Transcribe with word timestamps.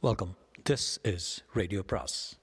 Welcome 0.00 0.36
this 0.70 1.14
is 1.14 1.44
radio 1.52 1.82
பிராஸ் 1.86 2.38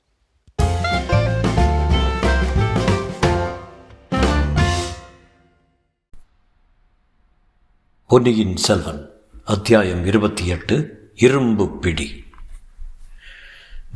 பொன்னியின் 8.07 8.57
செல்வன் 8.57 9.09
அத்தியாயம் 9.45 10.05
இருபத்தி 10.05 10.47
எட்டு 10.47 11.09
இரும்பு 11.15 11.79
பிடி. 11.79 12.23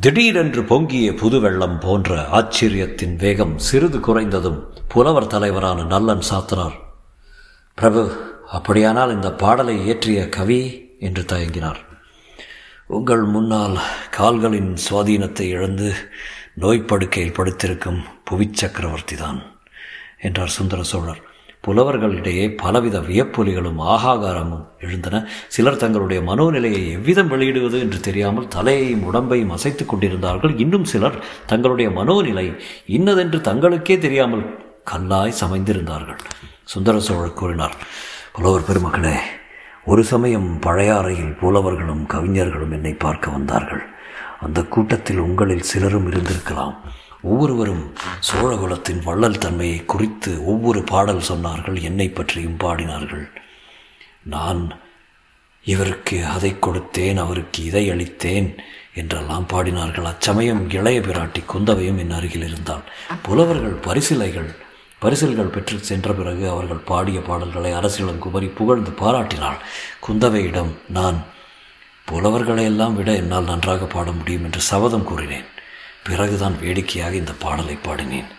திடீரென்று 0.00 0.64
பொங்கிய 0.64 1.14
புது 1.14 1.40
வெள்ளம் 1.40 1.78
போன்ற 1.78 2.28
ஆச்சரியத்தின் 2.28 3.16
வேகம் 3.16 3.58
சிறிது 3.58 3.98
குறைந்ததும் 3.98 4.64
புலவர் 4.88 5.26
தலைவரான 5.26 5.84
நல்லன் 5.84 6.22
சாத்தனார். 6.30 6.78
பிரபு 7.74 8.32
அப்படியானால் 8.50 9.14
இந்த 9.14 9.32
பாடலை 9.32 9.84
இயற்றிய 9.84 10.28
கவி? 10.28 10.88
என்று 11.00 11.22
தயங்கினார். 11.22 11.88
உங்கள் 12.96 13.24
முன்னால் 13.32 13.76
கால்களின் 14.16 14.70
சுவாதீனத்தை 14.84 15.44
இழந்து 15.56 15.88
நோய்ப்படுக்கையில் 16.62 17.34
படுத்திருக்கும் 17.36 18.00
புவிச்சக்கரவர்த்தி 18.28 19.16
தான் 19.16 19.38
என்றார் 20.26 20.54
சுந்தர 20.56 20.80
சோழர். 20.82 21.20
புலவர்களிடையே 21.66 22.44
பலவித 22.62 22.96
வியப்பொலிகளும் 23.08 23.80
ஆகாகாரமும் 23.94 24.64
எழுந்தன. 24.78 25.16
சிலர் 25.48 25.80
தங்களுடைய 25.82 26.20
மனோநிலையை 26.30 26.82
எவ்விதம் 26.96 27.30
வெளியிடுவது 27.32 27.78
என்று 27.80 28.00
தெரியாமல் 28.00 28.52
தலையையும் 28.56 29.06
உடம்பையும் 29.10 29.54
அசைத்து 29.56 29.86
கொண்டிருந்தார்கள். 29.86 30.54
இன்னும் 30.56 30.84
சிலர் 30.84 31.18
தங்களுடைய 31.46 31.90
மனோநிலை 31.90 32.46
இன்னதென்று 32.98 33.40
தங்களுக்கே 33.50 33.98
தெரியாமல் 33.98 34.46
கல்லாய் 34.92 35.40
சமைந்திருந்தார்கள் 35.42 36.22
சுந்தர 36.64 36.98
சோழர் 37.00 37.38
கூறினார். 37.42 37.76
புலவர் 38.32 38.66
பெருமக்களே 38.70 39.14
ஒரு 39.84 40.04
சமயம் 40.04 40.60
பழையாறையில் 40.60 41.36
புலவர்களும் 41.38 42.06
கவிஞர்களும் 42.06 42.72
என்னை 42.72 42.92
பார்க்க 42.92 43.30
வந்தார்கள். 43.30 43.82
அந்த 44.40 44.62
கூட்டத்தில் 44.62 45.18
உங்களில் 45.18 45.62
சிலரும் 45.62 46.12
இருந்திருக்கலாம். 46.12 46.74
ஒவ்வொருவரும் 47.22 47.92
சோழகுலத்தின் 48.28 49.02
வள்ளல் 49.04 49.38
தன்மையை 49.38 49.84
குறித்து 49.84 50.44
ஒவ்வொரு 50.44 50.82
பாடல் 50.82 51.28
சொன்னார்கள் 51.28 51.80
என்னை 51.80 52.08
பற்றியும் 52.08 52.58
பாடினார்கள். 52.58 53.28
நான் 54.22 54.70
இவருக்கு 55.62 56.26
அதை 56.26 56.56
கொடுத்தேன் 56.60 57.16
அவருக்கு 57.16 57.64
இதை 57.64 57.90
அளித்தேன் 57.90 58.54
என்றெல்லாம் 58.94 59.46
பாடினார்கள். 59.52 60.02
அச்சமயம் 60.02 60.70
இளைய 60.70 61.00
பிராட்டி 61.00 61.44
குந்தவையும் 61.44 61.98
என் 61.98 62.10
அருகில் 62.10 62.46
இருந்தாள். 62.46 62.82
புலவர்கள் 63.22 63.76
பரிசிலைகள் 63.86 64.54
பரிசல்கள் 65.02 65.52
பெற்று 65.54 65.76
சென்ற 65.78 66.12
பிறகு 66.12 66.48
அவர்கள் 66.48 66.86
பாடிய 66.90 67.20
பாடல்களை 67.20 67.70
அரசியலும் 67.72 68.18
குமரி 68.18 68.46
புகழ்ந்து 68.46 68.90
பாராட்டினாள். 68.90 69.60
குந்தவையிடம் 70.06 70.72
நான் 70.88 71.24
புலவர்களையெல்லாம் 72.08 72.94
விட 72.94 73.10
என்னால் 73.12 73.44
நன்றாக 73.44 73.84
பாட 73.84 74.10
முடியும் 74.10 74.44
என்று 74.44 74.60
சபதம் 74.60 75.04
கூறினேன். 75.04 75.48
பிறகுதான் 76.04 76.58
வேடிக்கையாக 76.60 77.14
இந்த 77.14 77.32
பாடலை 77.32 77.78
பாடினேன். 77.86 78.30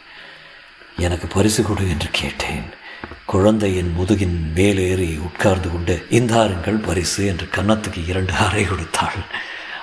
எனக்கு 0.97 1.27
பரிசு 1.27 1.63
கொடு 1.63 1.89
என்று 1.89 2.09
கேட்டேன். 2.11 2.67
குழந்தையின் 3.25 3.91
முதுகின் 3.97 4.37
மேலேறி 4.53 5.17
உட்கார்ந்து 5.17 5.69
கொண்டு 5.71 6.05
இந்தாருங்கள் 6.09 6.79
பரிசு 6.87 7.25
என்று 7.25 7.45
கன்னத்துக்கு 7.45 8.01
இரண்டு 8.07 8.33
அறை 8.33 8.63
கொடுத்தாள். 8.63 9.19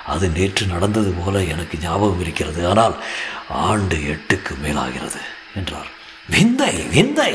அது 0.05 0.29
நேற்று 0.29 0.65
நடந்தது 0.65 1.11
போல 1.11 1.43
எனக்கு 1.43 1.77
ஞாபகம் 1.81 2.21
இருக்கிறது. 2.21 2.67
ஆனால் 2.67 2.95
ஆண்டு 3.67 3.97
எட்டுக்கு 4.13 4.53
மேலாகிறது 4.63 5.23
என்றார். 5.55 5.89
விந்தை 6.33 6.75
விந்தை 6.93 7.33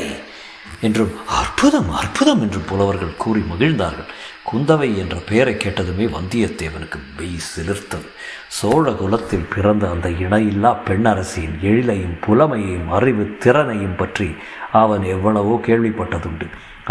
என்றும் 0.81 1.13
அற்புதம் 1.39 1.89
அற்புதம் 1.91 2.41
என்றும் 2.41 2.65
புலவர்கள் 2.65 3.17
கூறி 3.17 3.41
மகிழ்ந்தார்கள். 3.51 4.09
குந்தவை 4.49 4.89
என்ற 4.97 5.15
பெயரை 5.29 5.53
கேட்டதுமே 5.53 6.05
வந்தியத்தேவனுக்கு 6.17 6.99
மெய் 7.17 7.39
சிலிர்த்தது. 7.51 8.07
சோழ 8.47 8.85
குலத்தில் 8.91 9.47
பிறந்த 9.55 9.89
அந்த 9.89 10.09
இணையில்லா 10.25 10.71
பெண்ணரசியின் 10.87 11.55
எழிலையும் 11.61 12.15
புலமையையும் 12.25 12.89
அறிவு 12.89 13.25
திறனையும் 13.39 13.97
பற்றி 13.97 14.29
அவன் 14.71 15.03
எவ்வளவோ 15.15 15.55
கேள்விப்பட்டதுண்டு. 15.67 16.47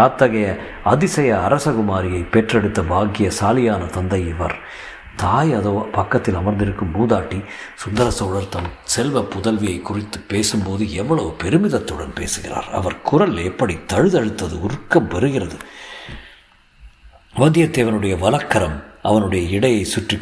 அத்தகைய 0.06 0.48
அதிசய 0.84 1.30
அரசகுமாரியை 1.46 2.22
பெற்றெடுத்த 2.30 2.82
பாக்கியசாலியான 2.82 3.82
தந்தை 3.86 4.22
இவர். 4.28 4.56
தாய் 5.16 5.52
அதோ 5.52 5.88
பக்கத்தில் 5.92 6.34
அமர்ந்திருக்கும் 6.34 6.94
மூதாட்டி 6.94 7.44
சுந்தர 7.74 8.10
சோழர் 8.10 8.48
தம் 8.48 8.70
செல்வ 8.84 9.20
புதல்வியை 9.20 9.82
குறித்து 9.82 10.20
பேசும்போது 10.20 10.92
எவ்வளவு 10.92 11.34
பெருமிதத்துடன் 11.42 12.14
பேசுகிறார். 12.14 12.70
அவர் 12.70 13.02
குரல் 13.02 13.36
எப்படி 13.36 13.74
தழுதழுத்தது 13.74 14.52
உருக்கம் 14.60 15.10
பெறுகிறது. 15.10 15.56
வந்தியத்தேவனுடைய 17.36 18.18
வலக்கரம் 18.18 18.82
அவனுடைய 19.02 19.48
இடையை 19.48 19.84
சுற்றி 19.84 20.18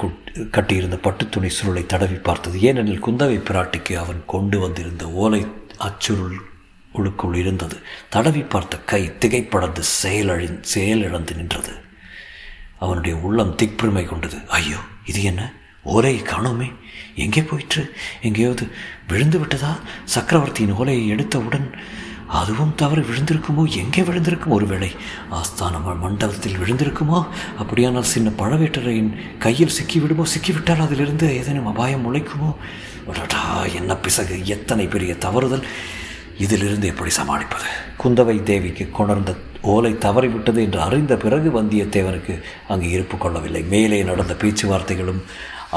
கட்டியிருந்த 0.50 0.97
பட்டுத்துணி 1.02 1.31
துணி 1.31 1.48
சுருளை 1.48 1.86
தடவி 1.86 2.14
பார்த்தது. 2.14 2.60
ஏனெனில் 2.60 3.04
குந்தவை 3.04 3.38
பிராட்டிக்கு 3.41 3.97
அவன் 3.97 4.22
கொண்டு 4.26 4.58
வந்திருந்த 4.58 5.10
ஓலை 5.10 5.47
அச்சுருள் 5.78 6.36
உழுக்குள் 6.94 7.34
இருந்தது. 7.34 7.76
தடவி 8.08 8.41
பார்த்த 8.41 8.76
கை 8.76 9.12
திகைப்படந்து 9.20 9.82
செயலழி 10.02 10.58
செயலிழந்து 10.60 11.34
நின்றது. 11.34 11.91
அவனுடைய 12.84 13.15
உள்ளம் 13.26 13.56
திக்பெருமை 13.56 14.04
கொண்டது. 14.04 14.38
ஐயோ 14.59 14.81
இது 15.10 15.20
என்ன? 15.31 15.43
ஓலை 15.94 16.15
காணோமே. 16.22 16.69
எங்கே 17.25 17.43
போயிற்று? 17.43 17.82
எங்கேயாவது 18.22 18.65
விழுந்து 19.09 19.38
விட்டதா? 19.38 19.72
சக்கரவர்த்தியின் 20.15 20.78
ஓலையை 20.81 21.04
எடுத்தவுடன் 21.12 21.66
அதுவும் 22.41 22.75
தவறு 22.76 23.03
விழுந்திருக்குமோ? 23.09 23.65
எங்கே 23.81 24.03
விழுந்திருக்கும் 24.03 24.56
ஒருவேளை? 24.59 24.91
ஆஸ்தான 25.38 25.75
மண்டபத்தில் 26.00 26.59
விழுந்திருக்குமோ? 26.62 27.19
அப்படியானால் 27.59 28.12
சின்ன 28.15 28.28
பழவேட்டரையின் 28.38 29.10
கையில் 29.38 29.76
சிக்கிவிடுமோ? 29.78 30.25
சிக்கிவிட்டால் 30.34 30.84
அதிலிருந்து 30.87 31.26
ஏதேனும் 31.37 31.70
அபாயம் 31.72 32.04
முளைக்குமோ? 32.04 32.50
என்ன 33.75 33.97
பிசகு? 33.97 34.37
எத்தனை 34.47 34.87
பெரிய 34.87 35.12
தவறுதல்? 35.14 35.66
இதிலிருந்து 36.44 36.86
எப்படி 36.92 37.10
சமாளிப்பது? 37.20 37.69
குந்தவை 38.03 38.36
தேவிக்கு 38.42 38.84
கொணர்ந்த 38.98 39.32
ஓலை 39.72 39.92
தவறிவிட்டது 40.04 40.60
என்று 40.66 40.80
அறிந்த 40.86 41.14
பிறகு 41.25 41.48
வந்தியத்தேவனுக்கு 41.56 42.34
அங்கு 42.69 42.88
இருப்பு 42.97 43.16
கொள்ளவில்லை. 43.19 43.62
மேலே 43.75 43.98
நடந்த 44.10 44.34
பேச்சுவார்த்தைகளும் 44.42 45.20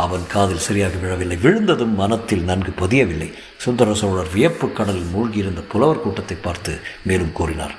அவன் 0.04 0.24
காதில் 0.34 0.66
சரியாக 0.68 0.96
விழவில்லை. 1.02 1.38
விழுந்ததும் 1.44 1.94
மனத்தில் 1.96 2.48
நன்கு 2.50 2.72
பதியவில்லை. 2.82 3.30
சுந்தர 3.58 3.94
சோழர் 4.02 4.34
வியப்பு 4.34 4.68
கடலில் 4.72 5.12
மூழ்கியிருந்த 5.14 5.62
புலவர் 5.74 6.04
கூட்டத்தை 6.06 6.38
பார்த்து 6.38 6.74
மேலும் 7.04 7.36
கூறினார் 7.40 7.76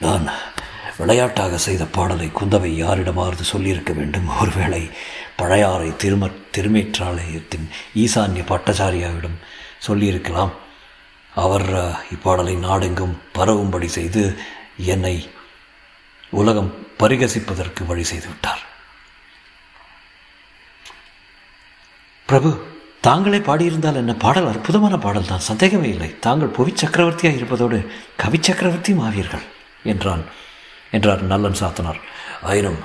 நான் 0.00 0.26
விளையாட்டாக 0.98 1.54
செய்த 1.66 1.84
பாடலை 1.96 2.26
குந்தவை 2.40 2.70
யாரிடமாவது 2.82 3.44
சொல்லியிருக்க 3.52 3.92
வேண்டும்? 4.00 4.28
ஒருவேளை 4.40 4.82
பழையாறை 5.40 5.88
திரும 6.02 6.28
திருமேற்றாலயத்தின் 6.56 7.66
ஈசான்ய 8.02 8.42
பட்டச்சாரியாவிடம் 8.50 9.38
சொல்லியிருக்கலாம். 9.78 10.52
அவர் 11.34 11.72
இப்பாடலை 12.14 12.58
நாடெங்கும் 12.58 13.20
பரவும்படி 13.34 13.86
செய்து 13.86 14.38
என்னை 14.76 15.30
உலகம் 16.30 16.74
பரிகசிப்பதற்கு 16.98 17.86
வழி 17.86 18.04
செய்து 18.04 18.28
விட்டார் 18.28 18.62
பிரபு 22.26 22.66
தாங்களே 23.00 23.38
பாடியிருந்தால் 23.38 23.94
என்ன 23.94 24.14
பாடல் 24.14 24.46
அற்புதமான 24.46 24.98
பாடல் 24.98 25.26
தான்? 25.26 25.38
சந்தேகமே 25.38 25.88
இல்லை. 25.88 26.18
தாங்கள் 26.18 26.48
புவி 26.48 26.72
சக்கரவர்த்தியாக 26.74 27.36
இருப்பதோடு 27.36 27.90
கவி 28.16 28.38
சக்கரவர்த்தியும் 28.38 29.02
ஆவீர்கள் 29.02 29.42
என்றான் 29.84 30.24
என்றார் 30.90 31.22
நல்லன் 31.22 31.60
சாத்தனார். 31.60 32.00
ஆயினும் 32.42 32.80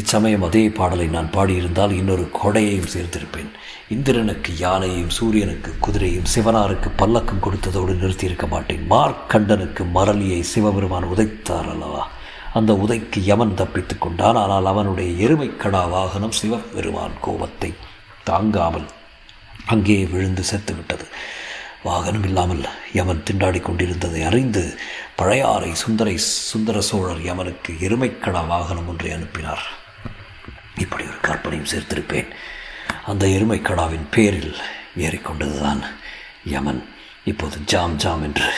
இச்சமயம் 0.00 0.42
அதே 0.42 0.62
பாடலை 0.68 1.06
நான் 1.06 1.30
பாடியிருந்தால் 1.34 1.90
இன்னொரு 1.90 2.24
கொடையையும் 2.42 2.90
சேர்த்திருப்பேன். 2.94 3.50
இந்திரனுக்கு 3.88 4.50
யானையையும் 4.56 5.14
சூரியனுக்கு 5.18 5.70
குதிரையும் 5.84 6.28
சிவனாருக்கு 6.34 6.88
பல்லக்கம் 6.98 7.42
கொடுத்ததோடு 7.42 7.92
நிறுத்தியிருக்க 8.02 8.48
மாட்டேன். 8.48 8.82
மார்க்கண்டனுக்கு 8.90 9.84
மரளியை 9.94 10.40
சிவபெருமான் 10.40 11.08
உதைத்தார் 11.12 11.70
அல்லவா? 11.70 12.02
அந்த 12.52 12.72
உதைக்கு 12.72 13.20
யமன் 13.20 13.54
தப்பித்துக் 13.54 14.00
கொண்டான். 14.00 14.36
ஆனால் 14.36 14.66
அவனுடைய 14.66 15.28
எருமைக்கடா 15.28 15.82
வாகனம் 15.90 16.36
சிவபெருமான் 16.40 17.16
கோபத்தை 17.20 17.72
தாங்காமல் 18.24 18.86
அங்கே 19.66 19.98
விழுந்து 20.04 20.42
செத்துவிட்டது. 20.50 21.08
வாகனம் 21.82 22.24
இல்லாமல் 22.24 22.62
யமன் 22.92 23.24
திண்டாடி 23.30 23.60
கொண்டிருந்ததை 23.62 24.22
அறிந்து 24.22 24.62
பழையாறை 25.16 25.72
சுந்தரை 25.86 26.14
சுந்தர 26.50 26.80
சோழர் 26.80 27.24
யமனுக்கு 27.30 27.72
எருமைக்கடா 27.80 28.46
வாகனம் 28.46 28.88
ஒன்றை 28.88 29.10
அனுப்பினார். 29.10 29.66
இப்படி 30.78 31.04
ஒரு 31.04 31.20
கற்பனையும் 31.20 31.70
சேர்த்திருப்பேன். 31.72 32.28
அந்த 33.06 33.26
எருமைக்கடாவின் 33.26 34.06
பேரில் 34.10 34.56
ஏறிக்கொண்டதுதான் 34.98 35.82
யமன். 36.44 36.84
இப்போது 37.24 37.56
ஜாம் 37.64 37.96
ஜாம் 37.96 38.22
என்று 38.22 38.52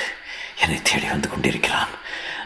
என்னை 0.63 0.83
தேடி 0.83 1.07
வந்து 1.07 1.31
கொண்டிருக்கிறான். 1.31 1.89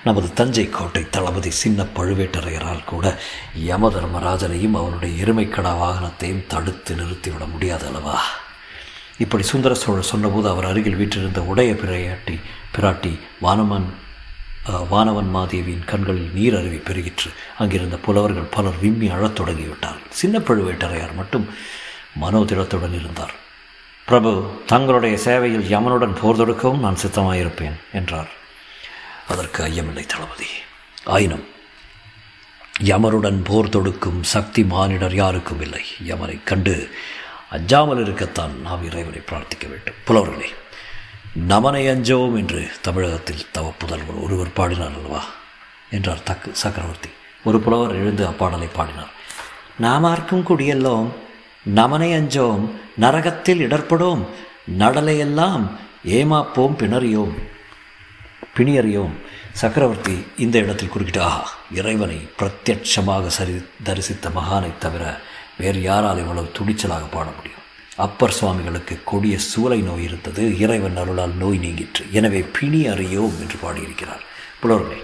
நமது 0.05 0.33
தஞ்சை 0.33 0.69
கோட்டை 0.71 1.07
தளபதி 1.11 1.51
சின்ன 1.51 1.83
பழுவேட்டரையரால் 1.83 2.85
கூட 2.85 3.19
யம 3.55 3.89
தர்மராஜனையும் 3.89 4.79
அவனுடைய 4.81 5.25
எருமைக்கடா 5.25 5.73
வாகனத்தையும் 5.83 6.47
தடுத்து 6.47 6.95
நிறுத்திவிட 6.95 7.51
முடியாது 7.51 7.87
அல்லவா? 7.87 8.25
இப்படி 9.19 9.43
சுந்தர 9.43 9.75
சோழர் 9.75 10.11
சொன்னபோது 10.13 10.49
அவர் 10.49 10.65
அருகில் 10.65 10.97
வீற்றிருந்த 10.97 11.43
உடைய 11.43 11.73
பிரையாட்டி 11.73 12.41
பிராட்டி 12.77 13.19
வானமன் 13.43 13.89
வானவன் 14.67 15.31
மாதேவியின் 15.31 15.85
கண்களில் 15.85 16.31
நீர் 16.35 16.57
அருவி 16.57 16.77
பெருகிற்று. 16.77 17.31
அங்கிருந்த 17.59 17.97
புலவர்கள் 17.97 18.43
பலர் 18.43 18.79
விம்மி 18.81 19.09
அழத் 19.09 19.41
தொடங்கிவிட்டார்கள் 19.41 20.11
சின்ன 20.11 20.39
பழுவேட்டரையார் 20.39 21.15
மட்டும் 21.15 21.55
மனோதிடத்துடன் 22.21 22.95
இருந்தார். 22.95 23.35
பிரபு 24.07 24.61
தங்களுடைய 24.67 25.17
சேவையில் 25.17 25.77
யமனுடன் 25.77 26.17
போர் 26.21 26.37
தொடுக்கவும் 26.37 26.79
நான் 26.79 26.97
சித்தமாயிருப்பேன் 27.03 27.77
என்றார். 27.93 28.31
அதற்கு 29.29 29.65
ஐயமில்லை 29.65 30.07
தளபதி. 30.07 30.47
ஆயினும் 31.05 31.45
யமருடன் 32.81 33.45
போர் 33.45 33.69
தொடுக்கும் 33.69 34.23
சக்தி 34.23 34.65
மானிடர் 34.65 35.15
யாருக்கும் 35.15 35.61
இல்லை. 35.61 35.85
யமரை 36.07 36.41
கண்டு 36.45 36.91
அஞ்சாமல் 37.51 38.03
இருக்கத்தான் 38.03 38.61
நாம் 38.61 38.85
இறைவனை 38.85 39.19
பிரார்த்திக்க 39.19 39.69
வேண்டும். 39.69 39.95
புலவர்களே 40.07 40.49
நமனை 41.35 41.89
அஞ்சோம் 41.89 42.37
என்று 42.37 42.71
தமிழகத்தில் 42.83 43.51
தவ 43.53 43.73
புதல்வர் 43.81 44.23
ஒருவர் 44.23 44.53
பாடினார் 44.53 44.91
அல்லவா? 44.95 45.25
என்றார் 45.91 46.23
தக்கு 46.25 46.53
சக்கரவர்த்தி. 46.53 47.09
ஒரு 47.45 47.61
புலவர் 47.61 47.95
எழுந்து 47.95 48.27
அப்பாடலை 48.27 48.69
பாடினார். 48.73 49.11
நாமார்க்கும் 49.79 50.47
குடியெல்லோம் 50.47 51.09
நமனை 51.65 52.13
அஞ்சோம் 52.13 52.71
நரகத்தில் 53.01 53.69
இடர்படோம் 53.69 54.27
நடலையெல்லாம் 54.79 55.71
ஏமாப்போம் 56.07 56.77
பிணறியோம் 56.79 57.35
பிணியறியோம். 58.57 59.13
சக்கரவர்த்தி 59.53 60.27
இந்த 60.37 60.59
இடத்தில் 60.59 60.89
குறுக்கிட்டு 60.89 61.23
ஆஹா 61.23 61.51
இறைவனை 61.75 62.29
பிரத்யட்சமாக 62.39 63.27
சரி 63.27 63.67
தரிசித்த 63.83 64.29
மகானை 64.29 64.79
தவிர 64.79 65.21
வேறு 65.59 65.83
யாரால் 65.83 66.19
இவ்வளவு 66.19 66.51
துணிச்சலாக 66.59 67.03
பாட 67.11 67.31
முடியும்? 67.37 67.61
அப்பர் 67.97 68.31
சுவாமிகளுக்கு 68.31 68.99
கொடிய 69.05 69.39
சூளை 69.39 69.83
நோய் 69.83 70.03
இருந்தது. 70.03 70.59
இறைவன் 70.59 70.97
அருளால் 70.97 71.35
நோய் 71.35 71.59
நீங்கிற்று. 71.59 72.05
எனவே 72.13 72.41
பிணி 72.41 72.89
அறியோம் 72.89 73.39
என்று 73.41 73.57
பாடியிருக்கிறார். 73.61 74.23
புலவர்களே 74.63 75.03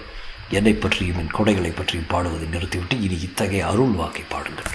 என்னை 0.50 0.72
பற்றியும் 0.72 1.18
என் 1.18 1.30
கொடைகளை 1.32 1.76
பற்றியும் 1.76 2.06
பாடுவதை 2.08 2.48
நிறுத்திவிட்டு 2.48 3.00
இனி 3.00 3.20
இத்தகைய 3.20 3.66
அருள் 3.66 3.90
வாக்கை 3.90 4.22
பாடுங்கள். 4.28 4.72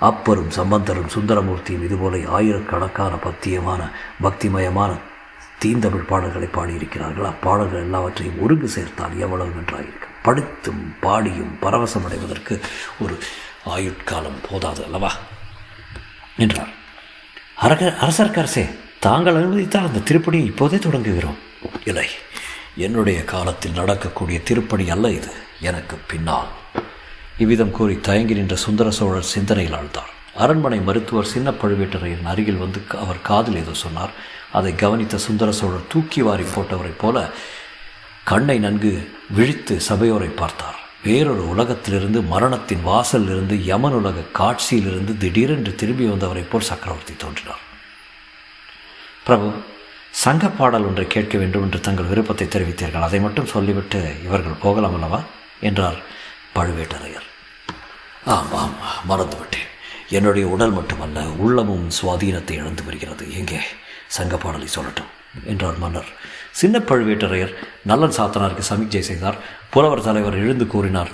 அப்பரும் 0.00 0.48
சம்பந்தரும் 0.48 1.08
சுந்தரமூர்த்தியும் 1.08 1.84
இதுபோல 1.84 2.28
ஆயிரக்கணக்கான 2.28 3.14
பத்தியமான 3.14 3.90
பக்திமயமான 4.22 4.98
தீந்தமிழ் 5.58 6.04
பாடல்களை 6.04 6.48
பாடியிருக்கிறார்கள். 6.48 7.32
அப்பாடல்கள் 7.32 7.82
எல்லாவற்றையும் 7.82 8.40
ஒருங்கு 8.40 8.68
சேர்த்தால் 8.68 9.18
எவ்வளவு 9.18 9.50
நன்றாயிருக்கும். 9.50 10.16
படுத்தும் 10.22 10.94
பாடியும் 11.00 11.58
பரவசம் 11.62 12.04
அடைவதற்கு 12.04 12.60
ஒரு 13.00 13.18
ஆயுட்காலம் 13.66 14.44
போதாது 14.50 14.84
அல்லவா? 14.84 15.12
என்றார். 16.36 16.78
அரக 17.64 17.88
அரசர்க்கரசே 18.04 18.62
தாங்கள் 19.00 19.38
அனுமதித்தால் 19.38 19.88
அந்த 19.88 20.00
திருப்பணியை 20.08 20.46
இப்போதே 20.50 20.76
தொடங்குகிறோம். 20.76 21.36
இல்லை 21.84 22.06
என்னுடைய 22.76 23.24
காலத்தில் 23.24 23.76
நடக்கக்கூடிய 23.80 24.42
திருப்பணி 24.42 24.90
அல்ல 24.90 25.10
இது 25.10 25.32
எனக்கு 25.60 25.96
பின்னால். 26.10 26.48
இவ்விதம் 27.38 27.70
கூறி 27.70 27.96
தயங்கி 28.00 28.34
நின்ற 28.34 28.56
சுந்தர 28.56 28.90
சோழர் 28.90 29.30
சிந்தனையில் 29.34 29.76
ஆழ்ந்தார் 29.78 30.10
அரண்மனை 30.34 30.80
மருத்துவர் 30.80 31.32
சின்ன 31.34 31.50
பழுவேட்டரையின் 31.50 32.28
அருகில் 32.32 32.62
வந்து 32.64 32.80
அவர் 33.04 33.22
காதில் 33.22 33.60
ஏதோ 33.62 33.74
சொன்னார். 33.84 34.12
அதை 34.52 34.74
கவனித்த 34.74 35.18
சுந்தர 35.18 35.52
சோழர் 35.52 35.88
தூக்கி 35.88 36.22
வாரி 36.22 36.46
போட்டவரைப் 36.54 37.00
போல 37.04 37.28
கண்ணை 38.24 38.58
நன்கு 38.58 38.92
விழித்து 39.36 39.80
சபையோரை 39.80 40.30
பார்த்தார். 40.42 40.78
வேறொரு 41.04 41.48
உலகத்திலிருந்து 41.48 42.22
மரணத்தின் 42.22 42.86
வாசலிலிருந்து 42.86 43.56
யமன் 43.64 43.92
உலக 43.92 44.20
காட்சியிலிருந்து 44.38 45.16
திடீரென்று 45.16 45.74
திரும்பி 45.74 46.06
வந்தவரை 46.06 46.42
போல் 46.42 46.68
சக்கரவர்த்தி 46.70 47.14
தோன்றினார். 47.16 47.62
பிரபு 49.24 49.52
சங்க 50.10 50.48
பாடல் 50.48 50.82
ஒன்றை 50.82 51.06
கேட்க 51.06 51.38
வேண்டும் 51.38 51.62
என்று 51.62 51.80
தங்கள் 51.80 52.04
விருப்பத்தை 52.04 52.46
தெரிவித்தீர்கள். 52.46 53.06
அதை 53.08 53.20
மட்டும் 53.20 53.46
சொல்லிவிட்டு 53.46 54.14
இவர்கள் 54.24 54.62
போகலாம் 54.62 54.94
அல்லவா? 54.94 55.20
என்றார் 55.60 55.98
பழுவேட்டரையர். 56.54 57.28
ஆம் 58.24 58.54
ஆம் 58.54 58.74
மறந்துவிட்டேன். 59.08 59.68
என்னுடைய 60.08 60.48
உடல் 60.48 60.70
மட்டுமல்ல 60.70 61.20
உள்ளமும் 61.22 61.90
சுவாதீனத்தை 62.02 62.50
இழந்து 62.50 62.84
வருகிறது. 62.84 63.34
எங்கே? 63.34 63.60
சங்க 64.06 64.36
பாடலை 64.36 64.68
சொல்லட்டும் 64.74 65.10
என்றார் 65.44 65.78
மன்னர். 65.78 66.10
சின்ன 66.50 66.78
பழுவேட்டரையர் 66.78 67.54
நல்லன் 67.82 68.16
சாத்தனாருக்கு 68.16 68.62
சமிக்ஜை 68.68 68.98
செய்தார். 68.98 69.34
புலவர் 69.70 70.02
தலைவர் 70.02 70.34
எழுந்து 70.34 70.66
கூறினார். 70.66 71.08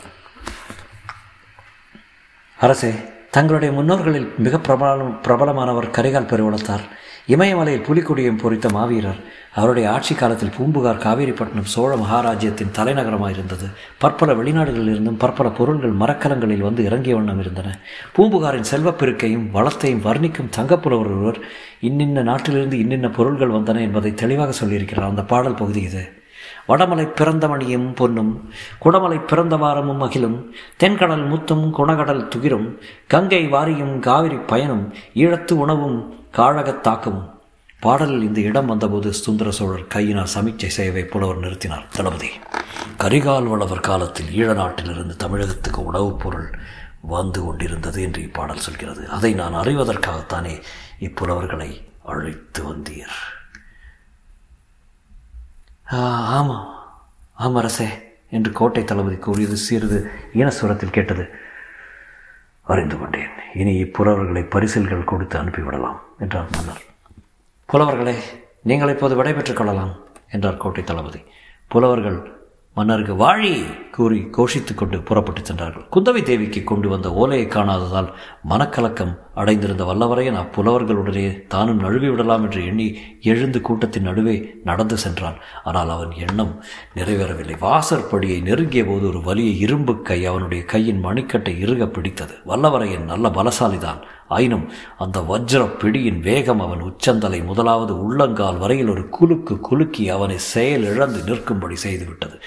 அரசே 2.61 2.95
தங்களுடைய 3.31 3.75
முன்னோர்களில் 3.75 4.33
மிக 4.39 4.57
பிரபலம் 4.57 5.21
பிரபலமானவர் 5.23 5.91
கரிகால் 5.91 6.27
பெருவளத்தார். 6.27 6.81
இமயமலையில் 7.29 7.85
புலிக்கொடியும் 7.87 8.39
பொறித்த 8.39 8.69
மாவீரர் 8.69 9.21
அவருடைய 9.55 9.91
ஆட்சி 9.91 10.15
காலத்தில் 10.15 10.53
பூம்புகார் 10.57 10.97
காவேரிப்பட்டினம் 10.97 11.73
சோழ 11.75 11.97
மகாராஜ்யத்தின் 11.97 12.71
தலைநகரமாக 12.71 13.31
இருந்தது. 13.31 13.67
பற்பல 13.99 14.35
வெளிநாடுகளில் 14.35 14.89
இருந்தும் 14.89 15.17
பற்பல 15.17 15.49
பொருள்கள் 15.51 15.91
மரக்கலங்களில் 15.91 16.61
வந்து 16.61 16.85
இறங்கிய 16.85 17.15
வண்ணம் 17.15 17.41
இருந்தன. 17.41 17.79
பூம்புகாரின் 18.13 18.71
செல்வப்பெருக்கையும் 18.71 19.51
வளத்தையும் 19.51 20.03
வர்ணிக்கும் 20.03 20.51
தங்கப்புலவர் 20.57 20.99
ஒருவர் 20.99 21.39
இன்னின்ன 21.81 22.23
நாட்டிலிருந்து 22.23 22.79
இன்னின்ன 22.79 23.11
பொருள்கள் 23.11 23.51
வந்தன 23.51 23.81
என்பதை 23.81 24.15
தெளிவாக 24.15 24.67
சொல்லியிருக்கிறார். 24.67 25.09
அந்த 25.09 25.23
பாடல் 25.23 25.55
பகுதி 25.55 25.81
இது. 25.81 26.16
வடமலை 26.69 27.07
பிறந்தமணியும் 27.07 27.95
பொன்னும் 27.95 28.51
குடமலை 28.85 29.21
பிறந்த 29.21 29.57
வாரமும் 29.57 30.03
அகிலும் 30.03 30.45
தென்கடல் 30.77 31.29
முத்தும் 31.29 31.71
குணகடல் 31.71 32.29
துகிரும் 32.29 32.79
கங்கை 33.07 33.49
வாரியும் 33.49 33.99
காவிரி 33.99 34.37
பயனும் 34.37 34.95
ஈழத்து 35.15 35.53
உணவும் 35.53 36.25
காழகத் 36.37 36.81
தாக்கமும். 36.81 37.35
பாடலில் 37.81 38.23
இந்த 38.23 38.41
இடம் 38.41 38.67
வந்தபோது 38.67 39.13
சுந்தர 39.13 39.51
சோழர் 39.51 39.87
கையினால் 39.87 40.27
சமீட்சை 40.27 40.71
செய்யவை 40.77 41.05
புலவர் 41.05 41.41
நிறுத்தினார். 41.41 41.85
தளபதி 41.93 42.31
கரிகால் 42.99 43.47
வளவர் 43.47 43.81
காலத்தில் 43.81 44.27
ஈழ 44.27 44.55
நாட்டிலிருந்து 44.55 45.17
தமிழகத்துக்கு 45.17 45.85
உணவுப் 45.85 46.19
பொருள் 46.19 46.59
வந்து 47.01 47.45
கொண்டிருந்தது 47.45 48.03
என்று 48.03 48.23
இப்பாடல் 48.23 48.59
சொல்கிறது. 48.59 49.09
அதை 49.09 49.35
நான் 49.35 49.55
அறிவதற்காகத்தானே 49.55 50.63
இப்புலவர்களை 51.01 51.83
அழைத்து 52.05 52.63
வந்தீர். 52.63 53.17
ஆமாம் 55.91 56.75
ஆமாம் 57.33 57.57
அரசே 57.57 57.89
என்று 58.31 58.53
கோட்டை 58.53 58.85
தளபதி 58.85 59.17
கூறியது 59.17 59.57
சிறிது 59.57 60.11
ஈனஸ்வரத்தில் 60.35 60.91
கேட்டது. 60.91 61.31
அறிந்து 62.63 62.99
கொண்டேன். 62.99 63.29
இனி 63.55 63.83
இப்புலவர்களை 63.83 64.51
பரிசில்கள் 64.51 65.05
கொடுத்து 65.05 65.43
அனுப்பிவிடலாம் 65.43 66.01
என்றார் 66.19 66.47
மன்னர். 66.57 66.83
புலவர்களே 67.73 68.15
நீங்கள் 68.63 68.89
இப்போது 68.89 69.17
விடைபெற்றுக் 69.17 69.57
கொள்ளலாம் 69.57 69.95
என்றார் 70.31 70.57
கோட்டை 70.57 70.85
தளபதி. 70.85 71.25
புலவர்கள் 71.69 72.36
மன்னருக்கு 72.79 73.15
வாழி 73.15 73.53
கூறி 73.91 74.19
கோஷித்துக் 74.33 74.77
கொண்டு 74.77 75.03
புறப்பட்டு 75.03 75.45
சென்றார்கள். 75.45 75.85
குந்தவை 75.95 76.23
தேவிக்கு 76.23 76.65
கொண்டு 76.65 76.89
வந்த 76.89 77.13
ஓலையை 77.13 77.47
காணாததால் 77.47 78.09
மனக்கலக்கம் 78.49 79.17
அடைந்திருந்த 79.35 79.85
வல்லவரையன் 79.85 80.41
அப்புலவர்களுடனே 80.43 81.47
தானும் 81.47 81.81
நழுவி 81.81 82.09
விடலாம் 82.09 82.43
என்று 82.43 82.67
எண்ணி 82.67 82.99
எழுந்து 83.23 83.61
கூட்டத்தின் 83.61 84.03
நடுவே 84.03 84.55
நடந்து 84.65 84.99
சென்றான். 84.99 85.39
ஆனால் 85.65 85.91
அவன் 85.91 86.13
எண்ணம் 86.27 86.63
நிறைவேறவில்லை. 86.95 87.57
வாசற்படியை 87.61 88.43
நெருங்கிய 88.43 88.85
போது 88.85 89.07
ஒரு 89.07 89.21
வலிய 89.21 89.51
இரும்பு 89.51 90.03
கை 90.03 90.27
அவனுடைய 90.27 90.65
கையின் 90.65 91.05
மணிக்கட்டை 91.05 91.55
இறுக 91.61 91.87
பிடித்தது. 91.87 92.37
வல்லவரையன் 92.47 93.11
நல்ல 93.13 93.29
பலசாலிதான். 93.29 94.03
ஆயினும் 94.29 94.69
அந்த 94.99 95.25
வஜ்ர 95.31 95.71
பிடியின் 95.79 96.21
வேகம் 96.21 96.61
அவன் 96.61 96.81
உச்சந்தலை 96.81 97.43
முதலாவது 97.43 98.03
உள்ளங்கால் 98.03 98.59
வரையில் 98.59 98.89
ஒரு 98.89 99.09
குலுக்கு 99.09 99.61
குலுக்கி 99.61 100.11
அவனை 100.11 100.39
செயல் 100.39 100.83
இழந்து 100.83 101.23
நிற்கும்படி 101.23 101.77
செய்துவிட்டது. 101.77 102.39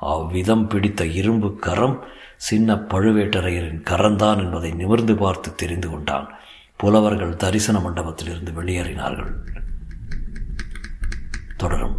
அவ்விதம் 0.00 0.66
பிடித்த 0.66 1.06
இரும்பு 1.06 1.56
கரம் 1.56 2.04
சின்ன 2.36 2.74
பழுவேட்டரையரின் 2.74 3.82
கரந்தான் 3.82 4.38
என்பதை 4.38 4.70
நிமிர்ந்து 4.70 5.14
பார்த்து 5.14 5.54
தெரிந்து 5.54 5.90
கொண்டான். 5.90 6.28
புலவர்கள் 6.76 7.36
தரிசன 7.36 7.78
மண்டபத்திலிருந்து 7.78 8.52
வெளியேறினார்கள். 8.52 9.32
தொடரும். 11.56 11.96